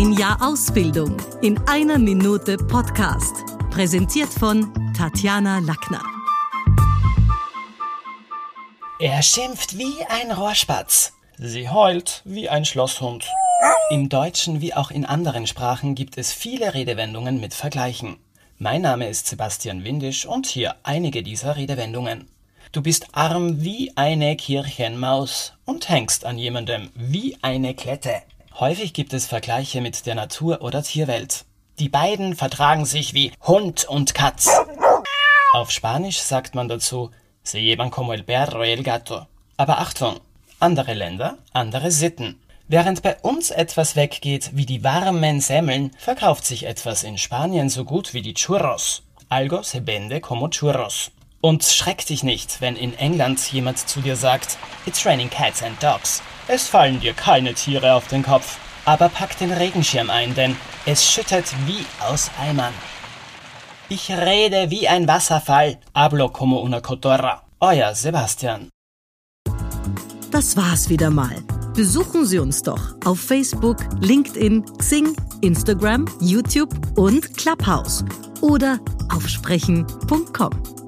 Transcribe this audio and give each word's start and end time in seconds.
Ein 0.00 0.12
Jahr 0.12 0.38
Ausbildung 0.40 1.16
in 1.42 1.58
einer 1.66 1.98
Minute 1.98 2.56
Podcast. 2.56 3.34
Präsentiert 3.68 4.28
von 4.28 4.72
Tatjana 4.96 5.58
Lackner. 5.58 6.00
Er 9.00 9.20
schimpft 9.24 9.76
wie 9.76 9.96
ein 10.08 10.30
Rohrspatz. 10.30 11.14
Sie 11.36 11.68
heult 11.68 12.22
wie 12.24 12.48
ein 12.48 12.64
Schlosshund. 12.64 13.26
Im 13.90 14.08
Deutschen 14.08 14.60
wie 14.60 14.72
auch 14.72 14.92
in 14.92 15.04
anderen 15.04 15.48
Sprachen 15.48 15.96
gibt 15.96 16.16
es 16.16 16.32
viele 16.32 16.74
Redewendungen 16.74 17.40
mit 17.40 17.52
Vergleichen. 17.52 18.18
Mein 18.56 18.82
Name 18.82 19.08
ist 19.08 19.26
Sebastian 19.26 19.82
Windisch 19.82 20.26
und 20.26 20.46
hier 20.46 20.76
einige 20.84 21.24
dieser 21.24 21.56
Redewendungen. 21.56 22.28
Du 22.70 22.82
bist 22.82 23.08
arm 23.14 23.64
wie 23.64 23.90
eine 23.96 24.36
Kirchenmaus 24.36 25.54
und 25.64 25.88
hängst 25.88 26.24
an 26.24 26.38
jemandem 26.38 26.90
wie 26.94 27.36
eine 27.42 27.74
Klette. 27.74 28.22
Häufig 28.60 28.92
gibt 28.92 29.12
es 29.12 29.26
Vergleiche 29.26 29.80
mit 29.80 30.04
der 30.04 30.16
Natur 30.16 30.62
oder 30.62 30.82
Tierwelt. 30.82 31.44
Die 31.78 31.88
beiden 31.88 32.34
vertragen 32.34 32.86
sich 32.86 33.14
wie 33.14 33.30
Hund 33.46 33.84
und 33.84 34.14
Katz. 34.14 34.50
Auf 35.52 35.70
Spanisch 35.70 36.18
sagt 36.18 36.56
man 36.56 36.66
dazu, 36.66 37.12
se 37.44 37.60
llevan 37.60 37.92
como 37.92 38.12
el 38.12 38.24
perro 38.24 38.64
y 38.64 38.72
el 38.72 38.82
gato. 38.82 39.28
Aber 39.56 39.78
Achtung, 39.78 40.18
andere 40.58 40.94
Länder, 40.94 41.38
andere 41.52 41.92
Sitten. 41.92 42.40
Während 42.66 43.02
bei 43.02 43.16
uns 43.22 43.50
etwas 43.50 43.94
weggeht 43.94 44.50
wie 44.54 44.66
die 44.66 44.82
warmen 44.82 45.40
Semmeln, 45.40 45.92
verkauft 45.96 46.44
sich 46.44 46.66
etwas 46.66 47.04
in 47.04 47.16
Spanien 47.16 47.68
so 47.68 47.84
gut 47.84 48.12
wie 48.12 48.22
die 48.22 48.34
Churros. 48.34 49.04
Algo 49.28 49.62
se 49.62 49.86
vende 49.86 50.20
como 50.20 50.48
churros. 50.48 51.12
Und 51.40 51.62
schreck 51.62 52.04
dich 52.04 52.22
nicht, 52.22 52.60
wenn 52.60 52.76
in 52.76 52.94
England 52.98 53.40
jemand 53.52 53.78
zu 53.88 54.00
dir 54.00 54.16
sagt, 54.16 54.58
It's 54.86 55.06
raining 55.06 55.30
cats 55.30 55.62
and 55.62 55.80
dogs. 55.82 56.22
Es 56.48 56.66
fallen 56.66 57.00
dir 57.00 57.12
keine 57.12 57.54
Tiere 57.54 57.94
auf 57.94 58.08
den 58.08 58.22
Kopf. 58.22 58.58
Aber 58.84 59.08
pack 59.08 59.38
den 59.38 59.52
Regenschirm 59.52 60.08
ein, 60.08 60.34
denn 60.34 60.56
es 60.86 61.06
schüttet 61.06 61.44
wie 61.66 61.84
aus 62.00 62.30
Eimern. 62.40 62.72
Ich 63.90 64.10
rede 64.10 64.70
wie 64.70 64.88
ein 64.88 65.06
Wasserfall. 65.06 65.78
Hablo 65.94 66.30
como 66.30 66.60
una 66.60 66.80
cotorra. 66.80 67.42
Euer 67.60 67.94
Sebastian. 67.94 68.70
Das 70.30 70.56
war's 70.56 70.88
wieder 70.88 71.10
mal. 71.10 71.42
Besuchen 71.74 72.26
Sie 72.26 72.38
uns 72.38 72.62
doch 72.62 72.96
auf 73.04 73.20
Facebook, 73.20 73.76
LinkedIn, 74.00 74.64
Xing, 74.78 75.16
Instagram, 75.42 76.06
YouTube 76.20 76.74
und 76.96 77.36
Clubhouse 77.36 78.04
oder 78.40 78.78
auf 79.10 79.28
sprechen.com. 79.28 80.87